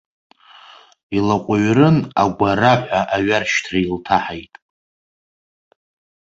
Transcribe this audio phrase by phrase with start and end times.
[1.17, 4.53] Илаҟәыҩрын, агәараҳәа аҩаршьҭра илҭаҳаит.